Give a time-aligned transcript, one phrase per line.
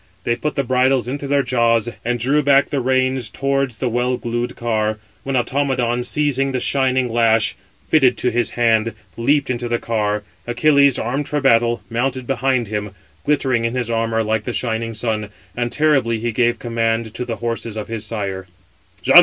[0.23, 4.17] They put the bridles into their jaws, and drew back the reins towards the well
[4.17, 7.55] glued car, when Automedon, seizing the shining lash,
[7.87, 12.95] fitted to his hand, leaped into the car; Achilles, armed for battle, mounted behind him,
[13.25, 17.35] glittering in his armour like the shining sun; and terribly he gave command to the
[17.35, 19.11] horses of his sire: Footnote 639: (return) Milton, P.
[19.13, 19.19] L.